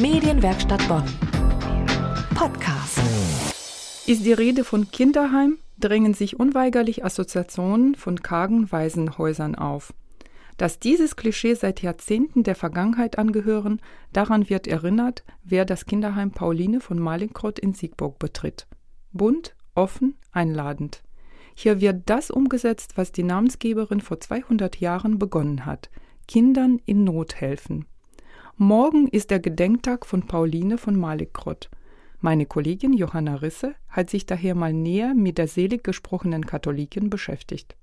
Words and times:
Medienwerkstatt 0.00 0.86
Bonn. 0.86 1.02
Podcast. 2.36 3.00
Ist 4.06 4.24
die 4.24 4.32
Rede 4.32 4.62
von 4.62 4.88
Kinderheim, 4.92 5.58
drängen 5.80 6.14
sich 6.14 6.38
unweigerlich 6.38 7.04
Assoziationen 7.04 7.96
von 7.96 8.22
kargen 8.22 8.70
Waisenhäusern 8.70 9.56
auf. 9.56 9.92
Dass 10.56 10.78
dieses 10.78 11.16
Klischee 11.16 11.54
seit 11.54 11.82
Jahrzehnten 11.82 12.44
der 12.44 12.54
Vergangenheit 12.54 13.18
angehören, 13.18 13.80
daran 14.12 14.48
wird 14.48 14.68
erinnert, 14.68 15.24
wer 15.42 15.64
das 15.64 15.84
Kinderheim 15.84 16.30
Pauline 16.30 16.80
von 16.80 17.00
Malinkrodt 17.00 17.58
in 17.58 17.74
Siegburg 17.74 18.20
betritt. 18.20 18.68
Bunt, 19.12 19.56
offen, 19.74 20.16
einladend. 20.30 21.02
Hier 21.56 21.80
wird 21.80 22.02
das 22.06 22.30
umgesetzt, 22.30 22.92
was 22.94 23.10
die 23.10 23.24
Namensgeberin 23.24 24.00
vor 24.00 24.20
200 24.20 24.76
Jahren 24.76 25.18
begonnen 25.18 25.66
hat: 25.66 25.90
Kindern 26.28 26.80
in 26.86 27.02
Not 27.02 27.34
helfen. 27.34 27.86
Morgen 28.60 29.06
ist 29.06 29.30
der 29.30 29.38
Gedenktag 29.38 30.04
von 30.04 30.26
Pauline 30.26 30.78
von 30.78 30.96
Malikrott. 30.98 31.70
Meine 32.20 32.44
Kollegin 32.44 32.92
Johanna 32.92 33.36
Risse 33.36 33.76
hat 33.88 34.10
sich 34.10 34.26
daher 34.26 34.56
mal 34.56 34.72
näher 34.72 35.14
mit 35.14 35.38
der 35.38 35.46
selig 35.46 35.84
gesprochenen 35.84 36.44
Katholikin 36.44 37.08
beschäftigt. 37.08 37.76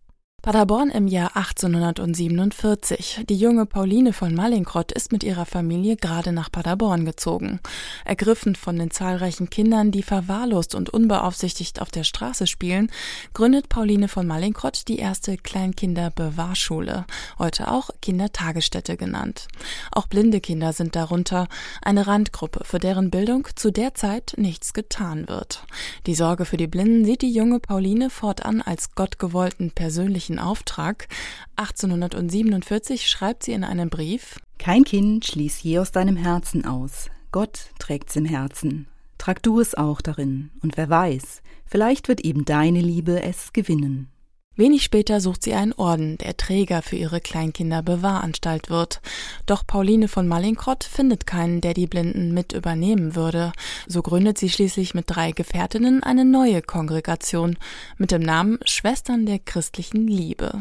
Paderborn 0.46 0.92
im 0.92 1.08
Jahr 1.08 1.36
1847. 1.36 3.26
Die 3.28 3.36
junge 3.36 3.66
Pauline 3.66 4.14
von 4.14 4.36
Mallinckrodt 4.36 4.92
ist 4.92 5.12
mit 5.12 5.24
ihrer 5.24 5.48
Familie 5.48 5.96
gerade 5.96 6.32
nach 6.32 6.52
Paderborn 6.52 7.04
gezogen. 7.04 7.60
Ergriffen 8.06 8.54
von 8.54 8.78
den 8.78 8.92
zahlreichen 8.92 9.50
Kindern, 9.50 9.90
die 9.90 10.04
verwahrlost 10.04 10.76
und 10.76 10.92
unbeaufsichtigt 10.92 11.82
auf 11.82 11.90
der 11.90 12.04
Straße 12.04 12.46
spielen, 12.46 12.92
gründet 13.34 13.70
Pauline 13.70 14.08
von 14.08 14.28
Mallinckrodt 14.28 14.88
die 14.88 15.00
erste 15.00 15.36
Kleinkinderbewahrschule, 15.36 17.06
heute 17.40 17.72
auch 17.72 17.90
Kindertagesstätte 18.04 18.98
genannt. 18.98 19.48
Auch 19.92 20.06
blinde 20.06 20.42
Kinder 20.42 20.74
sind 20.74 20.96
darunter, 20.96 21.48
eine 21.82 22.06
Randgruppe, 22.06 22.64
für 22.66 22.78
deren 22.78 23.10
Bildung 23.10 23.48
zu 23.56 23.72
der 23.72 23.96
Zeit 23.96 24.36
nichts 24.38 24.74
getan 24.74 25.28
wird. 25.28 25.64
Die 26.06 26.14
Sorge 26.14 26.46
für 26.46 26.58
die 26.58 26.68
Blinden 26.68 27.04
sieht 27.04 27.24
die 27.24 27.34
junge 27.34 27.60
Pauline 27.60 28.12
fortan 28.12 28.62
als 28.62 28.94
gottgewollten 28.94 29.72
persönlichen 29.72 30.35
persönlichen 30.36 30.40
Auftrag. 30.40 31.08
1847 31.56 33.08
schreibt 33.08 33.44
sie 33.44 33.54
in 33.54 33.64
einem 33.64 33.90
Brief 33.90 34.40
Kein 34.58 34.84
Kind 34.84 35.26
schließ 35.26 35.64
je 35.64 35.80
aus 35.80 35.92
deinem 35.92 36.16
Herzen 36.16 36.66
aus. 36.66 37.10
Gott 37.32 37.72
trägt's 37.80 38.16
im 38.16 38.26
Herzen. 38.26 38.88
Trag 39.18 39.42
du 39.44 39.60
es 39.60 39.76
auch 39.76 40.02
darin, 40.02 40.52
und 40.62 40.78
wer 40.78 40.90
weiß, 40.90 41.42
vielleicht 41.66 42.08
wird 42.08 42.22
eben 42.22 42.46
deine 42.46 42.82
Liebe 42.82 43.22
es 43.24 43.54
gewinnen. 43.54 44.10
Wenig 44.58 44.84
später 44.84 45.20
sucht 45.20 45.44
sie 45.44 45.54
einen 45.54 45.74
Orden, 45.74 46.18
der 46.18 46.38
Träger 46.38 46.82
für 46.82 46.96
ihre 46.96 47.20
Kleinkinderbewahranstalt 47.20 48.70
wird. 48.70 49.02
Doch 49.46 49.68
Pauline 49.68 50.08
von 50.08 50.30
Mallinckrodt 50.30 50.86
findet 50.86 51.28
keinen, 51.28 51.60
der 51.60 51.74
die 51.74 51.88
Blinden 51.88 52.34
mit 52.34 52.54
übernehmen 52.54 53.16
würde. 53.16 53.52
So 53.86 54.02
gründet 54.02 54.38
sie 54.38 54.50
schließlich 54.50 54.94
mit 54.94 55.06
drei 55.08 55.34
Gefährtinnen 55.34 56.04
eine 56.04 56.24
neue 56.24 56.62
Kongregation 56.62 57.58
mit 57.98 58.12
dem 58.12 58.22
Namen 58.22 58.58
Schwestern 58.64 59.26
der 59.26 59.40
christlichen 59.40 60.08
Liebe. 60.08 60.60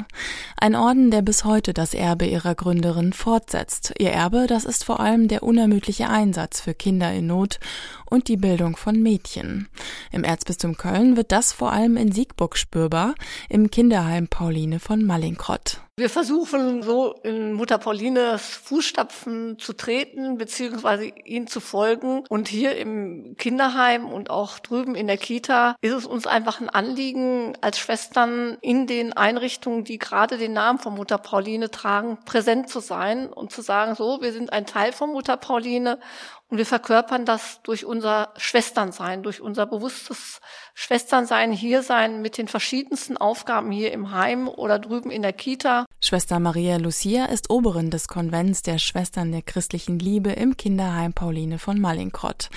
Ein 0.56 0.74
Orden, 0.74 1.12
der 1.12 1.22
bis 1.22 1.44
heute 1.44 1.72
das 1.72 1.94
Erbe 1.94 2.26
ihrer 2.26 2.56
Gründerin 2.56 3.12
fortsetzt. 3.12 3.94
Ihr 3.98 4.10
Erbe, 4.10 4.46
das 4.48 4.64
ist 4.64 4.82
vor 4.82 4.98
allem 4.98 5.28
der 5.28 5.44
unermüdliche 5.44 6.08
Einsatz 6.08 6.60
für 6.60 6.74
Kinder 6.74 7.12
in 7.12 7.28
Not 7.28 7.60
und 8.06 8.28
die 8.28 8.36
Bildung 8.36 8.76
von 8.76 9.00
Mädchen. 9.00 9.68
Im 10.10 10.24
Erzbistum 10.24 10.76
Köln 10.76 11.16
wird 11.16 11.32
das 11.32 11.52
vor 11.52 11.72
allem 11.72 11.96
in 11.96 12.12
Siegburg 12.12 12.56
spürbar, 12.56 13.14
im 13.48 13.70
Kinderheim 13.84 14.28
Pauline 14.28 14.80
von 14.80 15.04
Mallinckrodt. 15.04 15.82
Wir 15.96 16.10
versuchen 16.10 16.82
so 16.82 17.12
in 17.22 17.52
Mutter 17.52 17.78
Paulines 17.78 18.42
Fußstapfen 18.42 19.60
zu 19.60 19.74
treten, 19.74 20.38
beziehungsweise 20.38 21.04
ihnen 21.04 21.46
zu 21.46 21.60
folgen. 21.60 22.24
Und 22.28 22.48
hier 22.48 22.76
im 22.76 23.36
Kinderheim 23.38 24.06
und 24.06 24.28
auch 24.28 24.58
drüben 24.58 24.96
in 24.96 25.06
der 25.06 25.18
Kita 25.18 25.76
ist 25.82 25.92
es 25.92 26.04
uns 26.04 26.26
einfach 26.26 26.60
ein 26.60 26.68
Anliegen, 26.68 27.56
als 27.60 27.78
Schwestern 27.78 28.58
in 28.60 28.88
den 28.88 29.12
Einrichtungen, 29.12 29.84
die 29.84 29.98
gerade 29.98 30.36
den 30.36 30.52
Namen 30.52 30.80
von 30.80 30.96
Mutter 30.96 31.16
Pauline 31.16 31.70
tragen, 31.70 32.18
präsent 32.24 32.68
zu 32.68 32.80
sein 32.80 33.32
und 33.32 33.52
zu 33.52 33.62
sagen, 33.62 33.94
so, 33.94 34.20
wir 34.20 34.32
sind 34.32 34.52
ein 34.52 34.66
Teil 34.66 34.90
von 34.90 35.12
Mutter 35.12 35.36
Pauline 35.36 36.00
und 36.48 36.58
wir 36.58 36.66
verkörpern 36.66 37.24
das 37.24 37.62
durch 37.62 37.84
unser 37.84 38.32
Schwesternsein, 38.36 39.22
durch 39.22 39.40
unser 39.40 39.66
bewusstes 39.66 40.40
Schwesternsein, 40.74 41.52
hier 41.52 41.82
sein 41.82 42.20
mit 42.20 42.36
den 42.36 42.48
verschiedensten 42.48 43.16
Aufgaben 43.16 43.70
hier 43.70 43.92
im 43.92 44.10
Heim 44.10 44.48
oder 44.48 44.78
drüben 44.78 45.10
in 45.10 45.22
der 45.22 45.32
Kita. 45.32 45.83
Schwester 46.00 46.38
Maria 46.38 46.76
Lucia 46.76 47.26
ist 47.26 47.50
Oberin 47.50 47.90
des 47.90 48.08
Konvents 48.08 48.62
der 48.62 48.78
Schwestern 48.78 49.32
der 49.32 49.42
christlichen 49.42 49.98
Liebe 49.98 50.30
im 50.32 50.56
Kinderheim 50.56 51.12
Pauline 51.14 51.58
von 51.58 51.80
Mallinckrodt. 51.80 52.50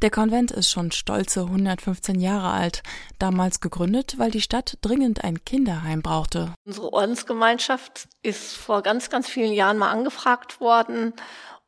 Der 0.00 0.10
Konvent 0.10 0.50
ist 0.50 0.70
schon 0.70 0.90
stolze 0.90 1.42
115 1.42 2.20
Jahre 2.20 2.50
alt, 2.50 2.82
damals 3.18 3.60
gegründet, 3.60 4.18
weil 4.18 4.30
die 4.30 4.40
Stadt 4.40 4.78
dringend 4.80 5.22
ein 5.22 5.44
Kinderheim 5.44 6.00
brauchte. 6.00 6.54
Unsere 6.64 6.92
Ordensgemeinschaft 6.92 8.08
ist 8.22 8.54
vor 8.54 8.82
ganz, 8.82 9.10
ganz 9.10 9.28
vielen 9.28 9.52
Jahren 9.52 9.76
mal 9.76 9.90
angefragt 9.90 10.60
worden, 10.60 11.12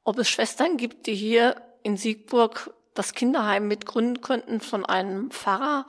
ob 0.04 0.18
es 0.18 0.28
Schwestern 0.28 0.76
gibt, 0.76 1.06
die 1.06 1.14
hier 1.14 1.56
in 1.82 1.96
Siegburg 1.96 2.72
das 2.94 3.12
Kinderheim 3.12 3.68
mitgründen 3.68 4.22
könnten 4.22 4.60
von 4.60 4.86
einem 4.86 5.30
Pfarrer. 5.30 5.86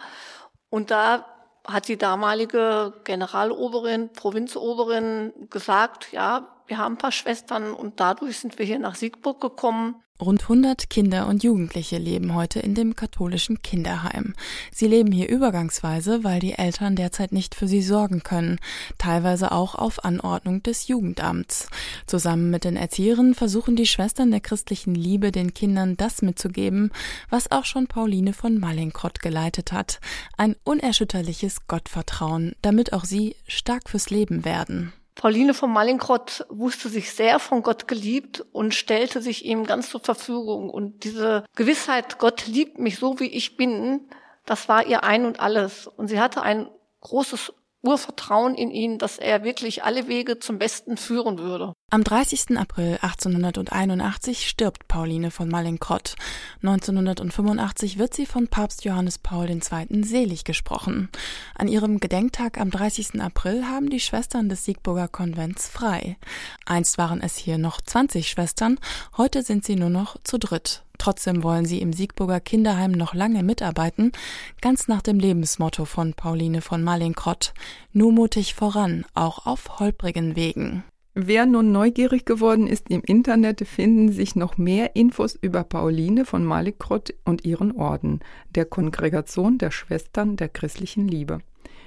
Und 0.69 0.91
da 0.91 1.25
hat 1.67 1.88
die 1.88 1.97
damalige 1.97 2.94
Generaloberin, 3.03 4.09
Provinzoberin 4.13 5.33
gesagt, 5.50 6.11
ja, 6.11 6.47
wir 6.67 6.78
haben 6.78 6.95
ein 6.95 6.97
paar 6.97 7.11
Schwestern 7.11 7.73
und 7.73 8.00
dadurch 8.00 8.39
sind 8.39 8.59
wir 8.59 8.66
hier 8.66 8.79
nach 8.79 8.95
Siegburg 8.95 9.41
gekommen. 9.41 9.95
Rund 10.19 10.41
100 10.41 10.89
Kinder 10.89 11.28
und 11.28 11.44
Jugendliche 11.44 12.00
leben 12.00 12.33
heute 12.33 12.59
in 12.59 12.73
dem 12.73 12.95
katholischen 12.95 13.61
Kinderheim. 13.61 14.33
Sie 14.72 14.88
leben 14.88 15.11
hier 15.11 15.29
übergangsweise, 15.29 16.23
weil 16.23 16.39
die 16.39 16.53
Eltern 16.53 16.95
derzeit 16.95 17.31
nicht 17.31 17.53
für 17.53 17.67
sie 17.67 17.83
sorgen 17.83 18.23
können, 18.23 18.57
teilweise 18.97 19.51
auch 19.51 19.75
auf 19.75 20.03
Anordnung 20.03 20.63
des 20.63 20.88
Jugendamts. 20.88 21.69
Zusammen 22.07 22.50
mit 22.50 22.63
den 22.63 22.77
Erzieherinnen 22.77 23.35
versuchen 23.35 23.75
die 23.75 23.85
Schwestern 23.85 24.31
der 24.31 24.41
christlichen 24.41 24.95
Liebe 24.95 25.31
den 25.31 25.53
Kindern 25.53 25.97
das 25.97 26.23
mitzugeben, 26.23 26.91
was 27.29 27.51
auch 27.51 27.66
schon 27.66 27.85
Pauline 27.85 28.33
von 28.33 28.57
Mallinckrodt 28.57 29.22
geleitet 29.22 29.72
hat, 29.72 30.00
ein 30.35 30.56
unerschütterliches 30.63 31.67
Gottvertrauen, 31.67 32.56
damit 32.63 32.91
auch 32.91 33.06
sie 33.06 33.35
stark 33.45 33.88
fürs 33.88 34.09
Leben 34.09 34.45
werden. 34.45 34.94
Pauline 35.17 35.55
von 35.55 35.73
Mallinckrodt 35.73 36.45
wusste 36.50 36.89
sich 36.89 37.11
sehr 37.11 37.39
von 37.39 37.63
Gott 37.63 37.88
geliebt 37.88 38.45
und 38.51 38.75
stellte 38.75 39.19
sich 39.19 39.45
ihm 39.45 39.66
ganz 39.66 39.89
zur 39.89 40.00
Verfügung. 40.00 40.69
Und 40.69 41.03
diese 41.03 41.44
Gewissheit, 41.55 42.19
Gott 42.19 42.45
liebt 42.45 42.78
mich 42.78 43.00
so, 43.00 43.19
wie 43.19 43.27
ich 43.27 43.57
bin, 43.57 44.01
das 44.45 44.69
war 44.69 44.85
ihr 44.85 45.03
ein 45.03 45.25
und 45.25 45.39
alles. 45.39 45.88
Und 45.88 46.07
sie 46.07 46.19
hatte 46.19 46.44
ein 46.44 46.69
großes 47.01 47.51
Urvertrauen 47.81 48.53
in 48.56 48.69
ihn, 48.69 49.00
dass 49.00 49.17
er 49.17 49.44
wirklich 49.44 49.83
alle 49.83 50.07
Wege 50.07 50.39
zum 50.39 50.59
Besten 50.59 50.97
führen 50.97 51.39
würde. 51.39 51.73
Am 51.90 52.03
30. 52.03 52.58
April 52.58 53.00
1881 53.02 54.50
stirbt 54.50 54.90
Pauline 54.90 55.31
von 55.31 55.48
Mallinckrodt. 55.48 56.18
1985 56.62 57.98
wird 57.98 58.14
sie 58.14 58.25
von 58.25 58.50
Papst 58.50 58.84
Johannes 58.84 59.18
Paul 59.20 59.50
II. 59.50 60.03
selig 60.03 60.44
gesprochen. 60.44 61.08
An 61.56 61.70
ihrem 61.70 62.02
Gedenktag 62.02 62.59
am 62.59 62.72
30. 62.72 63.22
April 63.22 63.64
haben 63.68 63.90
die 63.90 64.02
Schwestern 64.02 64.50
des 64.50 64.66
Siegburger 64.66 65.08
Konvents 65.08 65.70
frei. 65.70 66.18
Einst 66.66 66.98
waren 66.98 67.22
es 67.22 67.38
hier 67.38 67.58
noch 67.58 67.80
20 67.80 68.28
Schwestern, 68.28 68.81
heute 69.16 69.42
sind 69.42 69.64
sie 69.64 69.78
nur 69.78 69.90
noch 69.90 70.18
zu 70.25 70.38
dritt. 70.38 70.84
Trotzdem 70.98 71.42
wollen 71.42 71.64
sie 71.64 71.80
im 71.80 71.94
Siegburger 71.94 72.42
Kinderheim 72.42 72.92
noch 72.92 73.14
lange 73.14 73.44
mitarbeiten, 73.44 74.12
ganz 74.59 74.90
nach 74.90 75.02
dem 75.02 75.19
Lebensmotto 75.19 75.86
von 75.86 76.16
Pauline 76.16 76.62
von 76.62 76.84
Mallinckrodt. 76.84 77.54
Nur 77.94 78.12
mutig 78.12 78.56
voran, 78.56 79.06
auch 79.14 79.46
auf 79.46 79.80
holprigen 79.80 80.36
Wegen. 80.36 80.84
Wer 81.19 81.47
nun 81.47 81.72
neugierig 81.72 82.25
geworden 82.28 82.67
ist, 82.67 82.91
im 82.91 83.01
Internet 83.01 83.67
finden 83.67 84.11
sich 84.11 84.35
noch 84.35 84.59
mehr 84.59 84.95
Infos 84.95 85.33
über 85.33 85.63
Pauline 85.63 86.25
von 86.25 86.45
Malikrott 86.45 87.15
und 87.25 87.44
ihren 87.44 87.71
Orden, 87.71 88.19
der 88.53 88.65
Kongregation 88.65 89.57
der 89.57 89.71
Schwestern 89.71 90.38
der 90.38 90.47
christlichen 90.47 91.07
Liebe. 91.07 91.39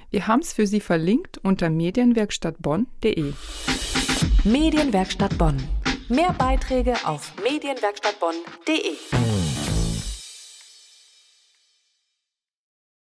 Wir 0.09 0.27
haben 0.27 0.41
es 0.41 0.51
für 0.51 0.67
Sie 0.67 0.81
verlinkt 0.81 1.37
unter 1.37 1.69
medienwerkstattbonn.de. 1.69 3.31
Medienwerkstatt 4.43 5.37
Bonn. 5.37 5.55
Mehr 6.09 6.35
Beiträge 6.37 6.95
auf 7.05 7.31
medienwerkstattbonn.de. 7.41 9.30